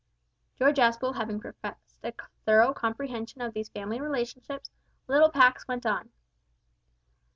[0.55, 2.11] George Aspel having professed a
[2.43, 4.71] thorough comprehension of these family relationships,
[5.07, 6.09] little Pax went on.